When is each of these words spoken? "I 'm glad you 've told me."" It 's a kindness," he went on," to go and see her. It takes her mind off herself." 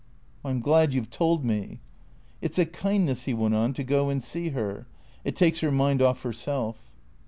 "I 0.43 0.49
'm 0.49 0.61
glad 0.61 0.95
you 0.95 1.03
've 1.03 1.09
told 1.11 1.45
me."" 1.45 1.79
It 2.41 2.55
's 2.55 2.57
a 2.57 2.65
kindness," 2.65 3.25
he 3.25 3.35
went 3.35 3.53
on," 3.53 3.71
to 3.75 3.83
go 3.83 4.09
and 4.09 4.23
see 4.23 4.49
her. 4.49 4.87
It 5.23 5.35
takes 5.35 5.59
her 5.59 5.69
mind 5.69 6.01
off 6.01 6.23
herself." 6.23 6.89